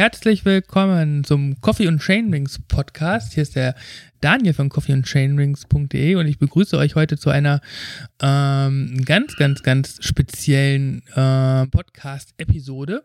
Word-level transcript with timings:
Herzlich 0.00 0.46
willkommen 0.46 1.24
zum 1.24 1.60
Coffee 1.60 1.86
und 1.86 2.00
Chainrings 2.00 2.58
Podcast. 2.68 3.34
Hier 3.34 3.42
ist 3.42 3.54
der 3.54 3.74
Daniel 4.22 4.54
von 4.54 4.70
coffeeandchainrings.de 4.70 6.14
und 6.14 6.26
ich 6.26 6.38
begrüße 6.38 6.78
euch 6.78 6.94
heute 6.94 7.18
zu 7.18 7.28
einer 7.28 7.60
ähm, 8.22 9.04
ganz, 9.04 9.36
ganz, 9.36 9.62
ganz 9.62 9.98
speziellen 10.02 11.02
äh, 11.14 11.66
Podcast-Episode. 11.66 13.04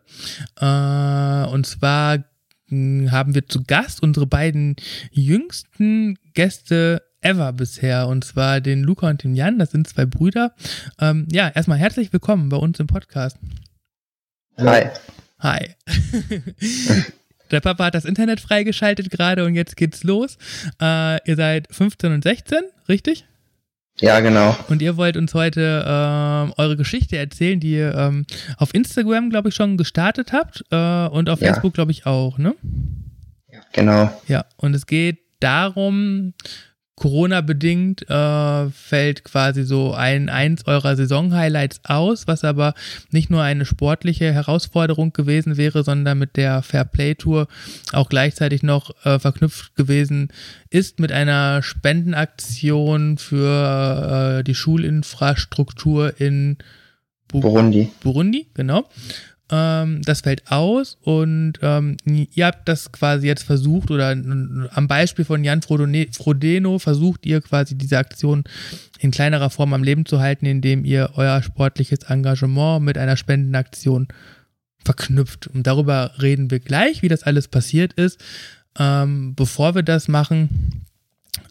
Äh, 0.58 1.44
und 1.52 1.66
zwar 1.66 2.24
hm, 2.68 3.12
haben 3.12 3.34
wir 3.34 3.46
zu 3.46 3.62
Gast 3.62 4.02
unsere 4.02 4.26
beiden 4.26 4.76
jüngsten 5.10 6.18
Gäste 6.32 7.02
ever 7.20 7.52
bisher 7.52 8.08
und 8.08 8.24
zwar 8.24 8.62
den 8.62 8.82
Luca 8.82 9.10
und 9.10 9.22
den 9.22 9.34
Jan. 9.34 9.58
Das 9.58 9.70
sind 9.70 9.86
zwei 9.86 10.06
Brüder. 10.06 10.54
Ähm, 10.98 11.28
ja, 11.30 11.50
erstmal 11.50 11.76
herzlich 11.76 12.10
willkommen 12.14 12.48
bei 12.48 12.56
uns 12.56 12.80
im 12.80 12.86
Podcast. 12.86 13.36
Hi. 14.56 14.88
Hi. 15.40 15.74
Der 17.50 17.60
Papa 17.60 17.84
hat 17.86 17.94
das 17.94 18.04
Internet 18.04 18.40
freigeschaltet 18.40 19.10
gerade 19.10 19.44
und 19.44 19.54
jetzt 19.54 19.76
geht's 19.76 20.02
los. 20.02 20.36
Äh, 20.80 21.18
ihr 21.28 21.36
seid 21.36 21.68
15 21.70 22.12
und 22.12 22.22
16, 22.24 22.58
richtig? 22.88 23.24
Ja, 24.00 24.20
genau. 24.20 24.56
Und 24.68 24.82
ihr 24.82 24.96
wollt 24.96 25.16
uns 25.16 25.32
heute 25.32 25.84
äh, 25.86 26.60
eure 26.60 26.76
Geschichte 26.76 27.16
erzählen, 27.16 27.60
die 27.60 27.72
ihr 27.72 27.94
ähm, 27.94 28.26
auf 28.58 28.74
Instagram, 28.74 29.30
glaube 29.30 29.50
ich, 29.50 29.54
schon 29.54 29.76
gestartet 29.76 30.32
habt 30.32 30.64
äh, 30.70 31.06
und 31.08 31.30
auf 31.30 31.40
Ja. 31.40 31.52
Facebook, 31.52 31.74
glaube 31.74 31.92
ich, 31.92 32.04
auch, 32.04 32.36
ne? 32.38 32.54
Genau. 33.72 34.10
Ja, 34.26 34.44
und 34.56 34.74
es 34.74 34.86
geht 34.86 35.18
darum, 35.40 36.34
Corona-bedingt 36.96 38.08
äh, 38.08 38.70
fällt 38.70 39.22
quasi 39.22 39.64
so 39.64 39.92
ein 39.92 40.30
eins 40.30 40.66
eurer 40.66 40.96
Saison-Highlights 40.96 41.80
aus, 41.84 42.26
was 42.26 42.42
aber 42.42 42.72
nicht 43.10 43.28
nur 43.28 43.42
eine 43.42 43.66
sportliche 43.66 44.32
Herausforderung 44.32 45.12
gewesen 45.12 45.58
wäre, 45.58 45.84
sondern 45.84 46.18
mit 46.18 46.38
der 46.38 46.62
Fairplay-Tour 46.62 47.48
auch 47.92 48.08
gleichzeitig 48.08 48.62
noch 48.62 48.94
äh, 49.04 49.18
verknüpft 49.18 49.76
gewesen 49.76 50.32
ist 50.70 50.98
mit 50.98 51.12
einer 51.12 51.62
Spendenaktion 51.62 53.18
für 53.18 54.38
äh, 54.38 54.44
die 54.44 54.54
Schulinfrastruktur 54.54 56.18
in 56.18 56.56
Bu 57.28 57.40
Burundi. 57.40 57.90
Burundi, 58.02 58.46
genau. 58.54 58.88
Ähm, 59.48 60.02
das 60.02 60.22
fällt 60.22 60.50
aus 60.50 60.98
und 61.02 61.54
ähm, 61.62 61.96
ihr 62.04 62.46
habt 62.46 62.68
das 62.68 62.90
quasi 62.90 63.28
jetzt 63.28 63.44
versucht 63.44 63.92
oder 63.92 64.08
am 64.10 64.88
Beispiel 64.88 65.24
von 65.24 65.44
Jan 65.44 65.62
Frodeno 65.62 66.80
versucht 66.80 67.24
ihr 67.26 67.40
quasi 67.40 67.78
diese 67.78 67.98
Aktion 67.98 68.42
in 68.98 69.12
kleinerer 69.12 69.50
Form 69.50 69.72
am 69.72 69.84
Leben 69.84 70.04
zu 70.04 70.18
halten, 70.18 70.46
indem 70.46 70.84
ihr 70.84 71.10
euer 71.14 71.42
sportliches 71.42 72.00
Engagement 72.08 72.84
mit 72.84 72.98
einer 72.98 73.16
Spendenaktion 73.16 74.08
verknüpft. 74.84 75.46
Und 75.46 75.66
darüber 75.66 76.12
reden 76.20 76.50
wir 76.50 76.58
gleich, 76.58 77.02
wie 77.02 77.08
das 77.08 77.22
alles 77.22 77.46
passiert 77.46 77.92
ist. 77.92 78.20
Ähm, 78.78 79.34
bevor 79.36 79.76
wir 79.76 79.84
das 79.84 80.08
machen, 80.08 80.84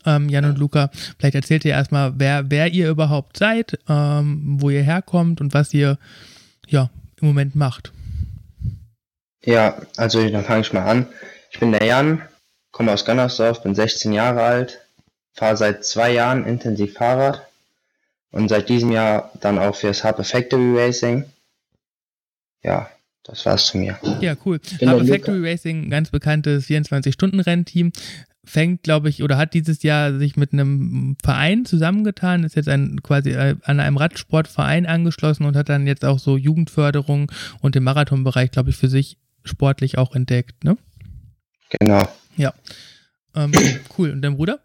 ähm, 0.05 0.27
Jan 0.27 0.45
und 0.45 0.57
Luca, 0.57 0.89
vielleicht 1.17 1.35
erzählt 1.35 1.63
ihr 1.63 1.71
erstmal, 1.71 2.13
wer, 2.17 2.49
wer 2.51 2.73
ihr 2.73 2.89
überhaupt 2.89 3.37
seid, 3.37 3.79
ähm, 3.87 4.57
wo 4.59 4.69
ihr 4.69 4.83
herkommt 4.83 5.39
und 5.39 5.53
was 5.53 5.73
ihr 5.73 5.97
ja 6.67 6.89
im 7.21 7.27
Moment 7.27 7.55
macht. 7.55 7.91
Ja, 9.43 9.81
also 9.95 10.27
dann 10.27 10.43
fange 10.43 10.61
ich 10.61 10.73
mal 10.73 10.85
an. 10.85 11.07
Ich 11.51 11.59
bin 11.59 11.71
der 11.71 11.85
Jan, 11.85 12.21
komme 12.71 12.91
aus 12.91 13.05
Gannersdorf, 13.05 13.63
bin 13.63 13.75
16 13.75 14.11
Jahre 14.11 14.41
alt, 14.41 14.81
fahre 15.33 15.55
seit 15.55 15.85
zwei 15.85 16.11
Jahren 16.11 16.45
intensiv 16.45 16.93
Fahrrad 16.93 17.47
und 18.31 18.49
seit 18.49 18.69
diesem 18.69 18.91
Jahr 18.91 19.31
dann 19.39 19.59
auch 19.59 19.75
fürs 19.75 20.03
Harpe 20.03 20.23
Factory 20.23 20.77
Racing. 20.77 21.25
Ja, 22.63 22.89
das 23.23 23.45
war's 23.45 23.67
zu 23.67 23.77
mir. 23.77 23.99
Ja, 24.19 24.35
cool. 24.45 24.59
Luca. 24.79 25.05
Factory 25.05 25.47
Racing, 25.47 25.89
ganz 25.89 26.09
bekanntes 26.09 26.65
24-Stunden-Rennteam, 26.67 27.91
fängt, 28.45 28.83
glaube 28.83 29.09
ich, 29.09 29.23
oder 29.23 29.37
hat 29.37 29.53
dieses 29.53 29.83
Jahr 29.83 30.17
sich 30.17 30.35
mit 30.37 30.53
einem 30.53 31.17
Verein 31.23 31.65
zusammengetan, 31.65 32.43
ist 32.43 32.55
jetzt 32.55 32.69
ein, 32.69 33.01
quasi 33.03 33.31
äh, 33.31 33.55
an 33.63 33.79
einem 33.79 33.97
Radsportverein 33.97 34.85
angeschlossen 34.85 35.45
und 35.45 35.55
hat 35.55 35.69
dann 35.69 35.87
jetzt 35.87 36.05
auch 36.05 36.19
so 36.19 36.37
Jugendförderung 36.37 37.31
und 37.61 37.75
den 37.75 37.83
Marathonbereich, 37.83 38.51
glaube 38.51 38.69
ich, 38.69 38.77
für 38.77 38.89
sich 38.89 39.17
sportlich 39.43 39.97
auch 39.97 40.15
entdeckt, 40.15 40.63
ne? 40.63 40.77
Genau. 41.79 42.07
Ja. 42.37 42.53
Ähm, 43.35 43.51
cool. 43.97 44.11
Und 44.11 44.21
dein 44.21 44.37
Bruder? 44.37 44.59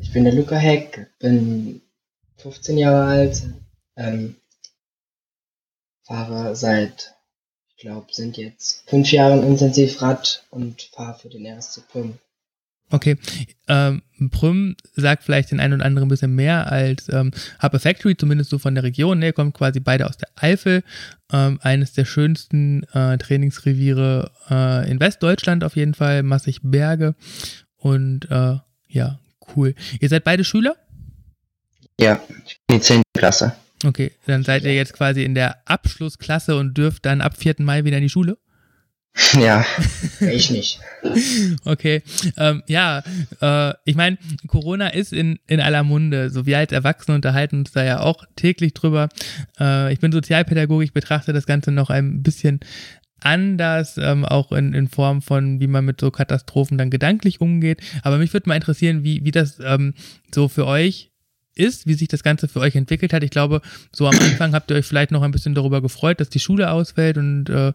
Ich 0.00 0.12
bin 0.12 0.24
der 0.24 0.34
Luca 0.34 0.56
Heck, 0.56 1.10
bin 1.18 1.82
15 2.38 2.78
Jahre 2.78 3.04
alt, 3.04 3.42
ähm, 3.96 4.36
fahre 6.04 6.56
seit, 6.56 7.14
ich 7.68 7.82
glaube, 7.82 8.06
sind 8.12 8.38
jetzt 8.38 8.88
fünf 8.88 9.12
Jahren 9.12 9.42
intensiv 9.42 10.00
Rad 10.00 10.44
und 10.50 10.82
fahre 10.82 11.18
für 11.18 11.28
den 11.28 11.44
ersten 11.44 11.82
Prüm. 11.82 12.18
Okay. 12.90 13.16
Ähm, 13.68 14.02
Prüm 14.30 14.76
sagt 14.94 15.24
vielleicht 15.24 15.50
den 15.50 15.60
einen 15.60 15.74
oder 15.74 15.84
anderen 15.84 16.06
ein 16.06 16.10
bisschen 16.10 16.34
mehr 16.34 16.72
als 16.72 17.08
ähm, 17.10 17.32
Harper 17.58 17.78
Factory, 17.78 18.16
zumindest 18.16 18.50
so 18.50 18.58
von 18.58 18.74
der 18.74 18.84
Region. 18.84 19.18
Ne? 19.18 19.26
Ihr 19.26 19.32
kommt 19.32 19.54
quasi 19.54 19.80
beide 19.80 20.06
aus 20.06 20.16
der 20.16 20.28
Eifel, 20.36 20.82
ähm, 21.32 21.58
eines 21.62 21.92
der 21.92 22.06
schönsten 22.06 22.84
äh, 22.94 23.18
Trainingsreviere 23.18 24.30
äh, 24.50 24.90
in 24.90 25.00
Westdeutschland 25.00 25.64
auf 25.64 25.76
jeden 25.76 25.94
Fall, 25.94 26.22
massig 26.22 26.60
Berge. 26.62 27.14
Und 27.76 28.30
äh, 28.30 28.56
ja, 28.88 29.18
cool. 29.54 29.74
Ihr 30.00 30.08
seid 30.08 30.24
beide 30.24 30.44
Schüler? 30.44 30.74
Ja, 32.00 32.20
ich 32.46 32.58
bin 32.66 32.78
die 32.78 32.82
10. 32.82 33.02
Klasse. 33.14 33.54
Okay, 33.84 34.12
dann 34.26 34.42
seid 34.42 34.64
ihr 34.64 34.74
jetzt 34.74 34.92
quasi 34.92 35.22
in 35.22 35.34
der 35.34 35.58
Abschlussklasse 35.66 36.56
und 36.56 36.76
dürft 36.76 37.06
dann 37.06 37.20
ab 37.20 37.36
4. 37.36 37.56
Mai 37.58 37.84
wieder 37.84 37.98
in 37.98 38.02
die 38.02 38.08
Schule? 38.08 38.38
Ja, 39.38 39.64
Ich 40.20 40.50
nicht. 40.50 40.80
Okay, 41.64 42.02
ähm, 42.36 42.62
ja, 42.66 43.02
äh, 43.40 43.74
ich 43.84 43.94
meine, 43.94 44.18
Corona 44.46 44.88
ist 44.88 45.12
in, 45.12 45.38
in 45.46 45.60
aller 45.60 45.84
Munde. 45.84 46.30
So 46.30 46.46
wir 46.46 46.58
als 46.58 46.72
Erwachsene 46.72 47.14
unterhalten 47.14 47.58
uns 47.60 47.72
da 47.72 47.84
ja 47.84 48.00
auch 48.00 48.24
täglich 48.36 48.74
drüber. 48.74 49.08
Äh, 49.60 49.92
ich 49.92 50.00
bin 50.00 50.12
Sozialpädagoge, 50.12 50.84
ich 50.84 50.92
betrachte 50.92 51.32
das 51.32 51.46
Ganze 51.46 51.72
noch 51.72 51.90
ein 51.90 52.22
bisschen 52.22 52.60
anders, 53.20 53.98
ähm, 53.98 54.24
auch 54.24 54.52
in, 54.52 54.74
in 54.74 54.88
Form 54.88 55.22
von, 55.22 55.60
wie 55.60 55.66
man 55.66 55.84
mit 55.84 56.00
so 56.00 56.10
Katastrophen 56.10 56.78
dann 56.78 56.90
gedanklich 56.90 57.40
umgeht. 57.40 57.80
Aber 58.02 58.18
mich 58.18 58.32
würde 58.32 58.48
mal 58.48 58.54
interessieren, 58.56 59.04
wie, 59.04 59.24
wie 59.24 59.32
das 59.32 59.58
ähm, 59.60 59.94
so 60.32 60.48
für 60.48 60.66
euch 60.66 61.10
ist, 61.58 61.86
wie 61.86 61.94
sich 61.94 62.08
das 62.08 62.22
Ganze 62.22 62.48
für 62.48 62.60
euch 62.60 62.76
entwickelt 62.76 63.12
hat. 63.12 63.22
Ich 63.22 63.30
glaube, 63.30 63.60
so 63.92 64.06
am 64.06 64.18
Anfang 64.18 64.52
habt 64.54 64.70
ihr 64.70 64.76
euch 64.76 64.86
vielleicht 64.86 65.10
noch 65.10 65.22
ein 65.22 65.30
bisschen 65.30 65.54
darüber 65.54 65.82
gefreut, 65.82 66.20
dass 66.20 66.28
die 66.28 66.40
Schule 66.40 66.70
ausfällt 66.70 67.18
und 67.18 67.48
äh, 67.50 67.72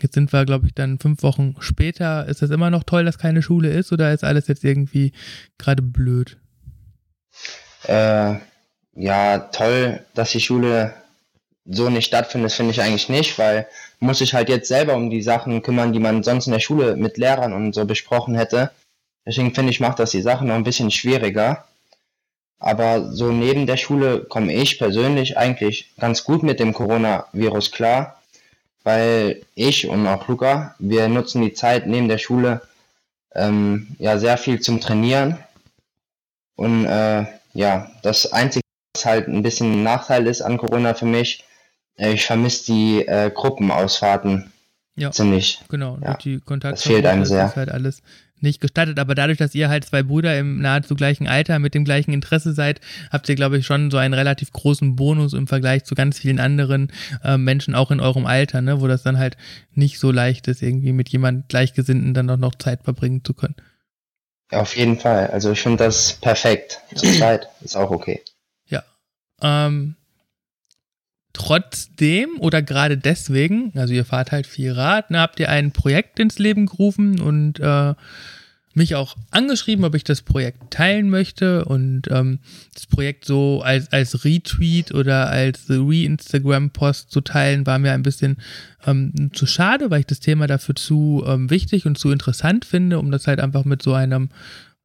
jetzt 0.00 0.14
sind 0.14 0.32
wir, 0.32 0.44
glaube 0.44 0.66
ich, 0.66 0.74
dann 0.74 0.98
fünf 0.98 1.22
Wochen 1.22 1.56
später. 1.58 2.26
Ist 2.26 2.42
das 2.42 2.50
immer 2.50 2.70
noch 2.70 2.84
toll, 2.84 3.04
dass 3.04 3.18
keine 3.18 3.42
Schule 3.42 3.70
ist 3.70 3.92
oder 3.92 4.12
ist 4.12 4.24
alles 4.24 4.48
jetzt 4.48 4.64
irgendwie 4.64 5.12
gerade 5.58 5.82
blöd? 5.82 6.38
äh, 7.88 8.34
ja, 8.94 9.38
toll, 9.38 10.00
dass 10.14 10.30
die 10.30 10.40
Schule 10.40 10.94
so 11.66 11.88
nicht 11.88 12.06
stattfindet, 12.06 12.52
finde 12.52 12.72
ich 12.72 12.82
eigentlich 12.82 13.08
nicht, 13.08 13.38
weil 13.38 13.66
muss 13.98 14.20
ich 14.20 14.34
halt 14.34 14.48
jetzt 14.48 14.68
selber 14.68 14.94
um 14.94 15.10
die 15.10 15.22
Sachen 15.22 15.62
kümmern, 15.62 15.92
die 15.92 15.98
man 15.98 16.22
sonst 16.22 16.46
in 16.46 16.52
der 16.52 16.60
Schule 16.60 16.96
mit 16.96 17.16
Lehrern 17.16 17.52
und 17.52 17.74
so 17.74 17.84
besprochen 17.86 18.34
hätte. 18.34 18.70
Deswegen 19.26 19.54
finde 19.54 19.70
ich, 19.70 19.80
macht 19.80 19.98
das 19.98 20.10
die 20.10 20.20
Sache 20.20 20.44
noch 20.44 20.54
ein 20.54 20.64
bisschen 20.64 20.90
schwieriger. 20.90 21.64
Aber 22.58 23.12
so 23.12 23.30
neben 23.30 23.66
der 23.66 23.76
Schule 23.76 24.20
komme 24.20 24.52
ich 24.52 24.78
persönlich 24.78 25.36
eigentlich 25.36 25.92
ganz 25.98 26.24
gut 26.24 26.42
mit 26.42 26.60
dem 26.60 26.72
Coronavirus 26.72 27.72
klar, 27.72 28.22
weil 28.84 29.42
ich 29.54 29.88
und 29.88 30.06
auch 30.06 30.28
Luca, 30.28 30.74
wir 30.78 31.08
nutzen 31.08 31.42
die 31.42 31.54
Zeit 31.54 31.86
neben 31.86 32.08
der 32.08 32.18
Schule 32.18 32.62
ähm, 33.34 33.88
ja 33.98 34.18
sehr 34.18 34.38
viel 34.38 34.60
zum 34.60 34.80
Trainieren. 34.80 35.38
Und 36.56 36.86
äh, 36.86 37.26
ja, 37.52 37.90
das 38.02 38.32
Einzige, 38.32 38.62
was 38.94 39.04
halt 39.04 39.28
ein 39.28 39.42
bisschen 39.42 39.72
ein 39.72 39.82
Nachteil 39.82 40.26
ist 40.26 40.42
an 40.42 40.58
Corona 40.58 40.94
für 40.94 41.06
mich, 41.06 41.44
äh, 41.96 42.12
ich 42.12 42.24
vermisse 42.26 42.66
die 42.66 43.06
äh, 43.06 43.30
Gruppenausfahrten 43.34 44.52
Ja. 44.96 45.10
ziemlich. 45.10 45.60
Genau, 45.68 45.98
Ja, 46.02 46.16
die 46.16 46.40
Kontakte. 46.40 46.74
das 46.76 46.82
fehlt 46.84 47.06
einem 47.06 47.24
sehr. 47.24 47.46
ist 47.46 47.56
halt 47.56 47.70
alles 47.70 48.02
nicht 48.40 48.60
gestattet. 48.60 48.98
Aber 48.98 49.14
dadurch, 49.14 49.38
dass 49.38 49.54
ihr 49.54 49.68
halt 49.68 49.84
zwei 49.84 50.02
Brüder 50.02 50.38
im 50.38 50.60
nahezu 50.60 50.94
gleichen 50.94 51.26
Alter 51.26 51.58
mit 51.58 51.74
dem 51.74 51.84
gleichen 51.84 52.12
Interesse 52.12 52.52
seid, 52.52 52.80
habt 53.10 53.28
ihr, 53.28 53.34
glaube 53.34 53.58
ich, 53.58 53.66
schon 53.66 53.90
so 53.90 53.96
einen 53.96 54.14
relativ 54.14 54.52
großen 54.52 54.94
Bonus 54.96 55.32
im 55.32 55.46
Vergleich 55.46 55.84
zu 55.84 55.94
ganz 55.94 56.18
vielen 56.18 56.38
anderen 56.38 56.92
äh, 57.24 57.36
Menschen, 57.36 57.74
auch 57.74 57.90
in 57.90 58.00
eurem 58.00 58.26
Alter, 58.26 58.60
ne, 58.60 58.80
wo 58.80 58.86
das 58.86 59.02
dann 59.02 59.18
halt 59.18 59.36
nicht 59.72 59.98
so 59.98 60.12
leicht 60.12 60.46
ist, 60.46 60.62
irgendwie 60.62 60.92
mit 60.92 61.08
jemand 61.08 61.48
Gleichgesinnten 61.48 62.14
dann 62.14 62.30
auch 62.30 62.36
noch 62.36 62.54
Zeit 62.54 62.84
verbringen 62.84 63.24
zu 63.24 63.34
können. 63.34 63.56
Auf 64.50 64.76
jeden 64.76 64.98
Fall. 64.98 65.28
Also 65.28 65.52
ich 65.52 65.62
finde 65.62 65.82
das 65.84 66.12
perfekt. 66.12 66.80
Zur 66.94 67.12
Zeit 67.14 67.48
ist 67.62 67.76
auch 67.76 67.90
okay. 67.90 68.20
Ähm, 69.42 69.96
trotzdem 71.34 72.30
oder 72.38 72.62
gerade 72.62 72.96
deswegen, 72.96 73.72
also 73.76 73.92
ihr 73.92 74.06
fahrt 74.06 74.32
halt 74.32 74.46
viel 74.46 74.72
Rad, 74.72 75.10
ne, 75.10 75.20
habt 75.20 75.38
ihr 75.38 75.50
ein 75.50 75.72
Projekt 75.72 76.18
ins 76.18 76.38
Leben 76.38 76.64
gerufen 76.64 77.20
und 77.20 77.60
äh, 77.60 77.94
mich 78.74 78.94
auch 78.96 79.16
angeschrieben, 79.30 79.84
ob 79.84 79.94
ich 79.94 80.04
das 80.04 80.22
Projekt 80.22 80.72
teilen 80.72 81.08
möchte 81.08 81.64
und 81.64 82.02
ähm, 82.10 82.40
das 82.74 82.86
Projekt 82.86 83.24
so 83.24 83.62
als, 83.62 83.92
als 83.92 84.24
Retweet 84.24 84.92
oder 84.92 85.28
als 85.28 85.68
Re-Instagram-Post 85.68 87.10
zu 87.10 87.20
teilen, 87.20 87.66
war 87.66 87.78
mir 87.78 87.92
ein 87.92 88.02
bisschen 88.02 88.38
ähm, 88.86 89.30
zu 89.32 89.46
schade, 89.46 89.90
weil 89.90 90.00
ich 90.00 90.06
das 90.06 90.20
Thema 90.20 90.46
dafür 90.46 90.74
zu 90.74 91.24
ähm, 91.26 91.50
wichtig 91.50 91.86
und 91.86 91.98
zu 91.98 92.10
interessant 92.10 92.64
finde, 92.64 92.98
um 92.98 93.10
das 93.10 93.26
halt 93.26 93.38
einfach 93.38 93.64
mit 93.64 93.82
so 93.82 93.94
einem 93.94 94.30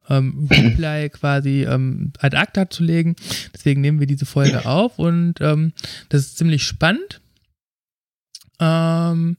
ähm, 0.10 0.48
Reply 0.50 1.10
quasi 1.10 1.64
ähm, 1.64 2.14
ad 2.20 2.36
acta 2.36 2.70
zu 2.70 2.84
legen. 2.84 3.16
Deswegen 3.54 3.82
nehmen 3.82 4.00
wir 4.00 4.08
diese 4.08 4.26
Folge 4.26 4.66
auf 4.66 5.00
und 5.00 5.36
ähm, 5.42 5.74
das 6.10 6.22
ist 6.22 6.38
ziemlich 6.38 6.64
spannend. 6.64 7.22
Ähm, 8.60 9.38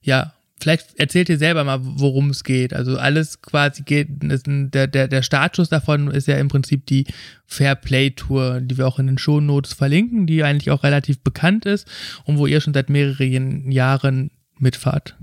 ja, 0.00 0.34
vielleicht 0.60 0.98
erzählt 0.98 1.28
ihr 1.28 1.38
selber 1.38 1.64
mal, 1.64 1.78
worum 1.82 2.30
es 2.30 2.44
geht. 2.44 2.72
Also 2.72 2.98
alles 2.98 3.42
quasi 3.42 3.82
geht, 3.82 4.08
der, 4.20 4.86
der, 4.86 5.08
der 5.08 5.22
Startschuss 5.22 5.68
davon 5.68 6.10
ist 6.10 6.28
ja 6.28 6.36
im 6.36 6.48
Prinzip 6.48 6.86
die 6.86 7.06
Fairplay 7.46 8.10
Tour, 8.10 8.60
die 8.60 8.78
wir 8.78 8.86
auch 8.86 8.98
in 8.98 9.06
den 9.06 9.18
Shownotes 9.18 9.74
verlinken, 9.74 10.26
die 10.26 10.42
eigentlich 10.42 10.70
auch 10.70 10.82
relativ 10.82 11.20
bekannt 11.20 11.66
ist 11.66 11.86
und 12.24 12.38
wo 12.38 12.46
ihr 12.46 12.60
schon 12.60 12.74
seit 12.74 12.90
mehreren 12.90 13.70
Jahren 13.70 14.30
mitfahrt. 14.58 15.16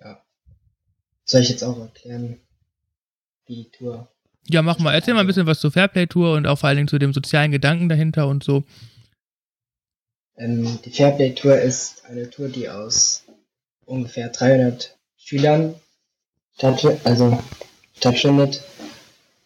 Ja. 0.00 0.22
Soll 1.24 1.42
ich 1.42 1.50
jetzt 1.50 1.64
auch 1.64 1.78
erklären, 1.78 2.40
die 3.48 3.70
Tour? 3.70 4.08
Ja, 4.48 4.62
mach 4.62 4.78
mal. 4.78 4.94
Erzähl 4.94 5.14
mal 5.14 5.20
ein 5.20 5.26
bisschen 5.26 5.46
was 5.46 5.60
zur 5.60 5.72
Fairplay 5.72 6.06
Tour 6.06 6.34
und 6.34 6.46
auch 6.46 6.58
vor 6.58 6.68
allen 6.68 6.76
Dingen 6.76 6.88
zu 6.88 6.98
dem 6.98 7.12
sozialen 7.12 7.50
Gedanken 7.52 7.88
dahinter 7.88 8.26
und 8.28 8.44
so. 8.44 8.64
Ähm, 10.36 10.78
die 10.84 10.90
Fairplay 10.90 11.34
Tour 11.34 11.58
ist 11.58 12.04
eine 12.06 12.30
Tour, 12.30 12.48
die 12.48 12.68
aus 12.68 13.24
ungefähr 13.84 14.28
300 14.28 14.96
Schülern 15.16 15.74
also 17.04 17.38
stattfindet. 17.96 18.62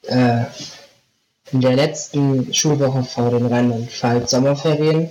Äh, 0.02 0.44
in 1.52 1.60
der 1.60 1.76
letzten 1.76 2.52
Schulwoche 2.52 3.04
vor 3.04 3.30
den 3.30 3.46
Rheinland-Pfalz 3.46 4.30
Sommerferien. 4.30 5.10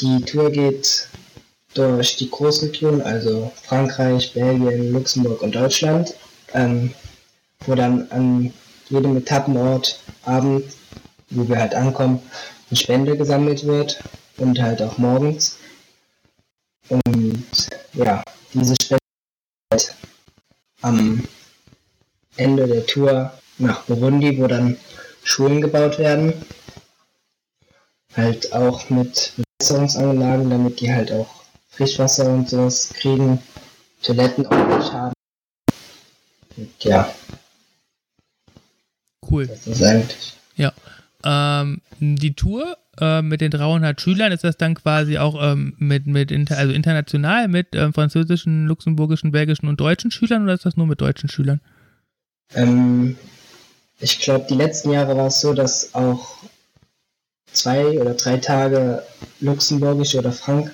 Die 0.00 0.20
Tour 0.22 0.50
geht 0.50 1.08
durch 1.74 2.16
die 2.16 2.30
Großregion, 2.30 3.02
also 3.02 3.52
Frankreich, 3.62 4.34
Belgien, 4.34 4.92
Luxemburg 4.92 5.42
und 5.42 5.54
Deutschland, 5.54 6.14
ähm, 6.54 6.92
wo 7.66 7.74
dann 7.74 8.10
an 8.10 8.52
jedem 8.88 9.16
Etappenort 9.16 10.00
Abend, 10.24 10.64
wo 11.30 11.48
wir 11.48 11.58
halt 11.58 11.74
ankommen, 11.74 12.22
eine 12.70 12.76
Spende 12.76 13.16
gesammelt 13.16 13.66
wird 13.66 14.02
und 14.36 14.60
halt 14.60 14.82
auch 14.82 14.98
morgens. 14.98 15.58
Und 16.88 17.68
ja, 17.94 18.22
diese 18.54 18.74
Spende 18.82 19.02
halt 19.72 19.94
am 20.82 21.24
Ende 22.36 22.66
der 22.66 22.86
Tour 22.86 23.32
nach 23.58 23.82
Burundi, 23.84 24.38
wo 24.40 24.46
dann 24.46 24.76
Schulen 25.24 25.60
gebaut 25.60 25.98
werden. 25.98 26.32
Halt 28.16 28.52
auch 28.52 28.88
mit 28.88 29.32
Bewässerungsanlagen, 29.58 30.50
damit 30.50 30.80
die 30.80 30.92
halt 30.92 31.12
auch 31.12 31.28
Frischwasser 31.70 32.28
und 32.30 32.48
sowas 32.48 32.90
kriegen, 32.94 33.42
Toiletten 34.02 34.46
auch 34.46 34.78
nicht 34.78 34.92
haben. 34.92 35.12
Und 36.56 36.84
ja. 36.84 37.12
Cool. 39.30 39.46
Das 39.46 39.66
ist 39.66 39.82
eigentlich. 39.82 40.34
Ja. 40.56 40.72
Ähm, 41.24 41.80
die 42.00 42.34
Tour 42.34 42.76
äh, 43.00 43.22
mit 43.22 43.40
den 43.40 43.50
300 43.50 44.00
Schülern, 44.00 44.32
ist 44.32 44.44
das 44.44 44.56
dann 44.56 44.74
quasi 44.74 45.18
auch 45.18 45.36
ähm, 45.40 45.74
mit, 45.78 46.06
mit 46.06 46.30
inter, 46.30 46.58
also 46.58 46.72
international 46.72 47.48
mit 47.48 47.68
ähm, 47.74 47.92
französischen, 47.92 48.66
luxemburgischen, 48.66 49.32
belgischen 49.32 49.68
und 49.68 49.80
deutschen 49.80 50.10
Schülern 50.10 50.44
oder 50.44 50.54
ist 50.54 50.66
das 50.66 50.76
nur 50.76 50.86
mit 50.86 51.00
deutschen 51.00 51.28
Schülern? 51.28 51.60
Ähm, 52.54 53.16
ich 54.00 54.20
glaube, 54.20 54.46
die 54.48 54.54
letzten 54.54 54.92
Jahre 54.92 55.16
war 55.16 55.26
es 55.26 55.40
so, 55.40 55.52
dass 55.52 55.94
auch 55.94 56.38
zwei 57.52 58.00
oder 58.00 58.14
drei 58.14 58.38
Tage 58.38 59.02
luxemburgische 59.40 60.18
oder 60.18 60.32
Frank 60.32 60.72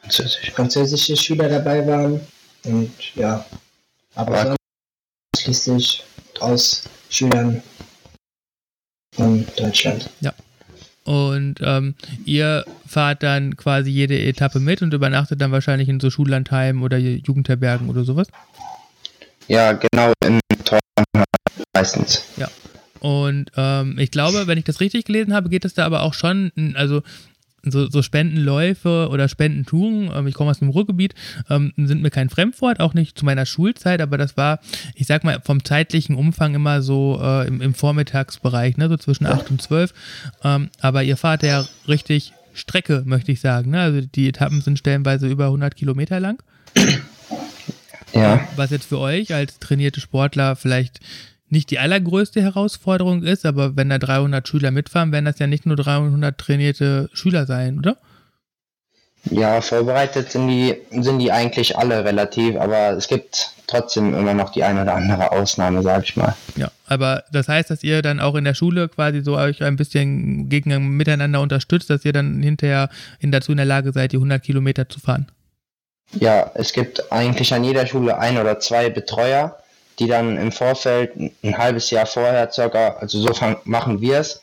Französisch. 0.00 0.50
französische 0.52 1.16
Schüler 1.16 1.48
dabei 1.48 1.86
waren. 1.86 2.20
Und 2.64 2.92
ja, 3.14 3.44
aber 4.14 4.56
schließlich 5.36 6.04
aus 6.40 6.84
Schülern 7.10 7.62
von 9.12 9.46
Deutschland. 9.56 10.08
Und 11.04 11.56
ähm, 11.62 11.94
ihr 12.24 12.64
fahrt 12.86 13.22
dann 13.22 13.56
quasi 13.56 13.90
jede 13.90 14.18
Etappe 14.18 14.60
mit 14.60 14.82
und 14.82 14.94
übernachtet 14.94 15.40
dann 15.40 15.50
wahrscheinlich 15.50 15.88
in 15.88 15.98
so 15.98 16.10
Schullandheimen 16.10 16.82
oder 16.82 16.98
Jugendherbergen 16.98 17.88
oder 17.88 18.04
sowas. 18.04 18.28
Ja, 19.48 19.72
genau, 19.72 20.12
in 20.24 20.38
Teuern 20.64 20.80
meistens. 21.74 22.24
Und 23.00 23.50
ähm, 23.56 23.98
ich 23.98 24.10
glaube, 24.10 24.46
wenn 24.46 24.58
ich 24.58 24.64
das 24.64 24.80
richtig 24.80 25.06
gelesen 25.06 25.34
habe, 25.34 25.48
geht 25.48 25.64
es 25.64 25.74
da 25.74 25.86
aber 25.86 26.02
auch 26.02 26.14
schon, 26.14 26.52
also 26.76 27.02
so, 27.62 27.88
so 27.88 28.02
Spendenläufe 28.02 29.08
oder 29.10 29.28
Spendentouren, 29.28 30.10
ähm, 30.14 30.26
ich 30.26 30.34
komme 30.34 30.50
aus 30.50 30.58
dem 30.60 30.68
Ruhrgebiet, 30.68 31.14
ähm, 31.48 31.72
sind 31.76 32.02
mir 32.02 32.10
kein 32.10 32.30
Fremdwort, 32.30 32.80
auch 32.80 32.94
nicht 32.94 33.18
zu 33.18 33.24
meiner 33.24 33.46
Schulzeit, 33.46 34.00
aber 34.00 34.18
das 34.18 34.36
war, 34.36 34.60
ich 34.94 35.06
sag 35.06 35.24
mal, 35.24 35.40
vom 35.44 35.64
zeitlichen 35.64 36.16
Umfang 36.16 36.54
immer 36.54 36.82
so 36.82 37.20
äh, 37.22 37.46
im, 37.46 37.60
im 37.60 37.74
Vormittagsbereich, 37.74 38.76
ne, 38.76 38.88
so 38.88 38.96
zwischen 38.96 39.26
8 39.26 39.50
und 39.50 39.62
12. 39.62 39.92
Ähm, 40.44 40.70
aber 40.80 41.02
ihr 41.02 41.16
fahrt 41.16 41.42
ja 41.42 41.66
richtig 41.88 42.32
Strecke, 42.52 43.02
möchte 43.06 43.32
ich 43.32 43.40
sagen. 43.40 43.70
Ne? 43.70 43.80
Also 43.80 44.00
die 44.00 44.28
Etappen 44.28 44.60
sind 44.60 44.78
stellenweise 44.78 45.28
über 45.28 45.46
100 45.46 45.76
Kilometer 45.76 46.20
lang. 46.20 46.42
Ja, 48.12 48.48
Was 48.56 48.70
jetzt 48.70 48.86
für 48.86 48.98
euch 48.98 49.32
als 49.32 49.58
trainierte 49.60 50.00
Sportler 50.00 50.56
vielleicht 50.56 51.00
nicht 51.50 51.70
die 51.70 51.78
allergrößte 51.78 52.40
Herausforderung 52.40 53.22
ist, 53.22 53.44
aber 53.44 53.76
wenn 53.76 53.90
da 53.90 53.98
300 53.98 54.46
Schüler 54.46 54.70
mitfahren, 54.70 55.12
werden 55.12 55.24
das 55.24 55.38
ja 55.38 55.46
nicht 55.46 55.66
nur 55.66 55.76
300 55.76 56.38
trainierte 56.38 57.10
Schüler 57.12 57.46
sein, 57.46 57.78
oder? 57.78 57.96
ja, 59.24 59.60
vorbereitet 59.60 60.30
sind 60.32 60.48
die, 60.48 60.76
sind 60.90 61.18
die 61.18 61.30
eigentlich 61.30 61.76
alle 61.76 62.04
relativ, 62.04 62.56
aber 62.56 62.92
es 62.92 63.08
gibt 63.08 63.50
trotzdem 63.66 64.14
immer 64.14 64.34
noch 64.34 64.50
die 64.50 64.64
eine 64.64 64.82
oder 64.82 64.94
andere 64.94 65.30
Ausnahme, 65.32 65.82
sag 65.82 66.04
ich 66.04 66.16
mal. 66.16 66.34
Ja, 66.56 66.70
aber 66.86 67.24
das 67.30 67.48
heißt, 67.48 67.70
dass 67.70 67.84
ihr 67.84 68.02
dann 68.02 68.20
auch 68.20 68.34
in 68.34 68.44
der 68.44 68.54
Schule 68.54 68.88
quasi 68.88 69.20
so 69.20 69.36
euch 69.36 69.62
ein 69.62 69.76
bisschen 69.76 70.48
gegen 70.48 70.96
miteinander 70.96 71.40
unterstützt, 71.40 71.90
dass 71.90 72.04
ihr 72.04 72.12
dann 72.12 72.42
hinterher 72.42 72.88
in 73.20 73.30
dazu 73.30 73.52
in 73.52 73.58
der 73.58 73.66
Lage 73.66 73.92
seid, 73.92 74.12
die 74.12 74.16
100 74.16 74.42
Kilometer 74.42 74.88
zu 74.88 75.00
fahren. 75.00 75.26
Ja, 76.12 76.50
es 76.54 76.72
gibt 76.72 77.12
eigentlich 77.12 77.52
an 77.54 77.62
jeder 77.62 77.86
Schule 77.86 78.18
ein 78.18 78.38
oder 78.38 78.58
zwei 78.58 78.90
Betreuer, 78.90 79.59
die 80.00 80.08
dann 80.08 80.36
im 80.36 80.50
Vorfeld 80.50 81.12
ein 81.16 81.58
halbes 81.58 81.90
Jahr 81.90 82.06
vorher 82.06 82.50
circa, 82.50 82.96
also 83.00 83.20
so 83.20 83.32
fang, 83.34 83.56
machen 83.64 84.00
wir 84.00 84.18
es. 84.18 84.42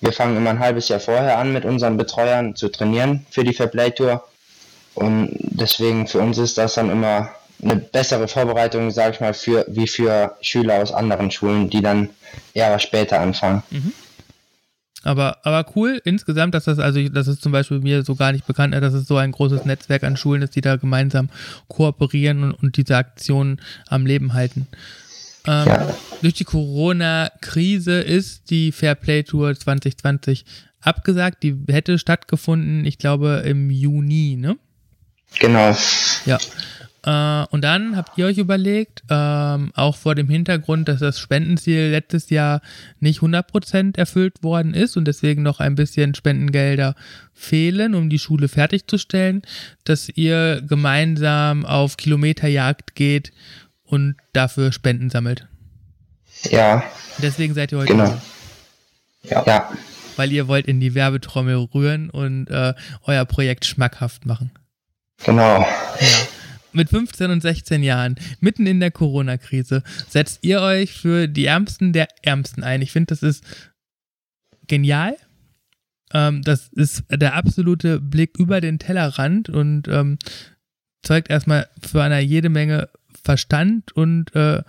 Wir 0.00 0.12
fangen 0.12 0.36
immer 0.36 0.50
ein 0.50 0.58
halbes 0.58 0.88
Jahr 0.88 1.00
vorher 1.00 1.38
an, 1.38 1.52
mit 1.52 1.64
unseren 1.64 1.96
Betreuern 1.96 2.56
zu 2.56 2.68
trainieren 2.68 3.24
für 3.30 3.44
die 3.44 3.54
Fairplay 3.54 3.90
Tour. 3.90 4.24
Und 4.94 5.30
deswegen 5.40 6.06
für 6.06 6.18
uns 6.20 6.38
ist 6.38 6.58
das 6.58 6.74
dann 6.74 6.90
immer 6.90 7.30
eine 7.62 7.76
bessere 7.76 8.28
Vorbereitung, 8.28 8.90
sage 8.90 9.14
ich 9.14 9.20
mal, 9.20 9.34
für, 9.34 9.64
wie 9.68 9.86
für 9.86 10.36
Schüler 10.40 10.82
aus 10.82 10.92
anderen 10.92 11.30
Schulen, 11.30 11.70
die 11.70 11.82
dann 11.82 12.10
eher 12.52 12.78
später 12.78 13.20
anfangen. 13.20 13.62
Aber, 15.04 15.38
aber 15.42 15.70
cool 15.76 16.00
insgesamt, 16.04 16.54
dass 16.54 16.64
das, 16.64 16.78
also 16.78 17.06
das 17.08 17.28
ist 17.28 17.42
zum 17.42 17.52
Beispiel 17.52 17.80
mir 17.80 18.02
so 18.02 18.14
gar 18.14 18.32
nicht 18.32 18.46
bekannt, 18.46 18.74
dass 18.74 18.94
es 18.94 19.06
so 19.06 19.16
ein 19.16 19.32
großes 19.32 19.64
Netzwerk 19.64 20.02
an 20.02 20.16
Schulen 20.16 20.42
ist, 20.42 20.56
die 20.56 20.60
da 20.60 20.76
gemeinsam 20.76 21.28
kooperieren 21.68 22.42
und, 22.42 22.52
und 22.52 22.76
diese 22.76 22.96
Aktionen 22.96 23.60
am 23.86 24.06
Leben 24.06 24.32
halten. 24.32 24.66
Ähm, 25.46 25.66
Ja. 25.66 25.94
Durch 26.22 26.34
die 26.34 26.44
Corona-Krise 26.44 28.00
ist 28.00 28.50
die 28.50 28.72
Fairplay 28.72 29.22
Tour 29.24 29.54
2020 29.54 30.44
abgesagt. 30.80 31.42
Die 31.42 31.54
hätte 31.68 31.98
stattgefunden, 31.98 32.84
ich 32.86 32.98
glaube, 32.98 33.42
im 33.44 33.70
Juni, 33.70 34.36
ne? 34.36 34.56
Genau. 35.38 35.76
Ja. 36.24 36.38
Äh, 37.04 37.44
und 37.50 37.62
dann 37.62 37.96
habt 37.96 38.16
ihr 38.16 38.26
euch 38.26 38.38
überlegt, 38.38 39.02
ähm, 39.10 39.72
auch 39.74 39.96
vor 39.96 40.14
dem 40.14 40.28
Hintergrund, 40.28 40.88
dass 40.88 41.00
das 41.00 41.18
Spendenziel 41.18 41.90
letztes 41.90 42.30
Jahr 42.30 42.62
nicht 43.00 43.20
100% 43.20 43.98
erfüllt 43.98 44.42
worden 44.42 44.74
ist 44.74 44.96
und 44.96 45.06
deswegen 45.06 45.42
noch 45.42 45.60
ein 45.60 45.74
bisschen 45.74 46.14
Spendengelder 46.14 46.94
fehlen, 47.32 47.94
um 47.94 48.08
die 48.08 48.18
Schule 48.18 48.48
fertigzustellen, 48.48 49.42
dass 49.84 50.08
ihr 50.08 50.62
gemeinsam 50.66 51.66
auf 51.66 51.96
Kilometerjagd 51.96 52.94
geht 52.94 53.32
und 53.84 54.16
dafür 54.32 54.72
Spenden 54.72 55.10
sammelt. 55.10 55.46
Ja, 56.50 56.82
Deswegen 57.18 57.54
seid 57.54 57.70
ihr 57.72 57.78
heute 57.78 57.92
genau. 57.92 58.20
hier, 59.22 59.42
Ja, 59.46 59.70
weil 60.16 60.32
ihr 60.32 60.48
wollt 60.48 60.66
in 60.66 60.80
die 60.80 60.94
Werbetrommel 60.94 61.56
rühren 61.74 62.10
und 62.10 62.48
äh, 62.50 62.74
euer 63.04 63.24
Projekt 63.24 63.64
schmackhaft 63.66 64.26
machen. 64.26 64.50
genau. 65.24 65.60
Ja. 65.60 66.06
Mit 66.74 66.90
15 66.90 67.30
und 67.30 67.40
16 67.40 67.82
Jahren, 67.82 68.16
mitten 68.40 68.66
in 68.66 68.80
der 68.80 68.90
Corona-Krise, 68.90 69.82
setzt 70.08 70.40
ihr 70.42 70.60
euch 70.60 70.92
für 70.92 71.28
die 71.28 71.46
Ärmsten 71.46 71.92
der 71.92 72.08
Ärmsten 72.22 72.64
ein. 72.64 72.82
Ich 72.82 72.92
finde, 72.92 73.14
das 73.14 73.22
ist 73.22 73.44
genial. 74.66 75.16
Ähm, 76.12 76.42
das 76.42 76.68
ist 76.68 77.04
der 77.10 77.34
absolute 77.34 78.00
Blick 78.00 78.38
über 78.38 78.60
den 78.60 78.78
Tellerrand 78.78 79.48
und 79.48 79.88
ähm, 79.88 80.18
zeugt 81.02 81.30
erstmal 81.30 81.68
für 81.80 82.02
eine 82.02 82.20
jede 82.20 82.48
Menge 82.48 82.88
Verstand 83.22 83.92
und 83.92 84.34
äh, 84.34 84.62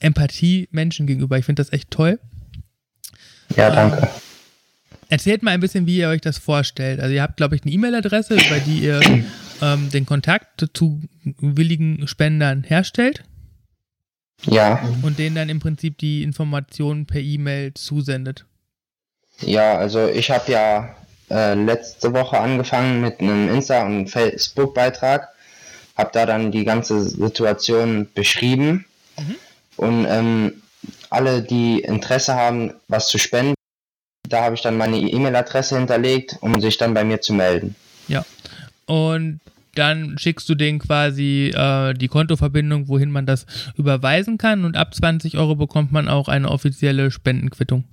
Empathie 0.00 0.68
Menschen 0.70 1.06
gegenüber. 1.06 1.38
Ich 1.38 1.44
finde 1.44 1.62
das 1.62 1.72
echt 1.72 1.90
toll. 1.90 2.18
Ja, 3.56 3.70
danke. 3.70 3.98
Ähm, 4.02 4.08
erzählt 5.08 5.42
mal 5.42 5.52
ein 5.52 5.60
bisschen, 5.60 5.86
wie 5.86 5.98
ihr 5.98 6.08
euch 6.08 6.20
das 6.20 6.38
vorstellt. 6.38 7.00
Also 7.00 7.14
ihr 7.14 7.22
habt, 7.22 7.36
glaube 7.36 7.56
ich, 7.56 7.62
eine 7.62 7.72
E-Mail-Adresse, 7.72 8.34
über 8.34 8.58
die 8.60 8.80
ihr 8.80 9.00
ähm, 9.62 9.90
den 9.90 10.06
Kontakt 10.06 10.66
zu 10.74 11.00
willigen 11.24 12.06
Spendern 12.06 12.62
herstellt. 12.62 13.24
Ja. 14.44 14.80
Und 15.02 15.18
denen 15.18 15.34
dann 15.34 15.48
im 15.48 15.60
Prinzip 15.60 15.98
die 15.98 16.22
Informationen 16.22 17.06
per 17.06 17.20
E-Mail 17.20 17.74
zusendet. 17.74 18.44
Ja, 19.40 19.76
also 19.76 20.08
ich 20.08 20.30
habe 20.30 20.50
ja 20.50 20.96
äh, 21.30 21.54
letzte 21.54 22.12
Woche 22.12 22.38
angefangen 22.38 23.00
mit 23.00 23.20
einem 23.20 23.48
Insta- 23.48 23.84
und 23.84 24.08
Facebook-Beitrag, 24.08 25.28
habe 25.96 26.10
da 26.12 26.26
dann 26.26 26.52
die 26.52 26.64
ganze 26.64 27.02
Situation 27.02 28.08
beschrieben 28.14 28.86
mhm. 29.18 29.36
und 29.76 30.06
ähm, 30.08 30.62
alle, 31.10 31.42
die 31.42 31.80
Interesse 31.80 32.34
haben, 32.34 32.72
was 32.86 33.08
zu 33.08 33.18
spenden, 33.18 33.54
da 34.28 34.44
habe 34.44 34.54
ich 34.54 34.62
dann 34.62 34.76
meine 34.76 34.98
E-Mail-Adresse 34.98 35.76
hinterlegt, 35.76 36.36
um 36.40 36.60
sich 36.60 36.76
dann 36.76 36.94
bei 36.94 37.04
mir 37.04 37.20
zu 37.20 37.32
melden. 37.32 37.74
Ja. 38.08 38.24
Und 38.88 39.40
dann 39.74 40.18
schickst 40.18 40.48
du 40.48 40.54
denen 40.54 40.80
quasi 40.80 41.52
äh, 41.54 41.94
die 41.94 42.08
Kontoverbindung, 42.08 42.88
wohin 42.88 43.10
man 43.10 43.26
das 43.26 43.46
überweisen 43.76 44.38
kann 44.38 44.64
und 44.64 44.76
ab 44.76 44.94
20 44.94 45.38
Euro 45.38 45.54
bekommt 45.54 45.92
man 45.92 46.08
auch 46.08 46.28
eine 46.28 46.50
offizielle 46.50 47.10
Spendenquittung. 47.10 47.84